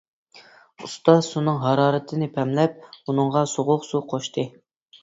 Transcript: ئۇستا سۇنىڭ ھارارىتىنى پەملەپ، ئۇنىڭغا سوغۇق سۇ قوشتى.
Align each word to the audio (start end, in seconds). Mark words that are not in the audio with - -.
ئۇستا 0.85 1.15
سۇنىڭ 1.27 1.59
ھارارىتىنى 1.65 2.31
پەملەپ، 2.39 2.83
ئۇنىڭغا 2.99 3.47
سوغۇق 3.57 3.91
سۇ 3.93 4.07
قوشتى. 4.15 4.51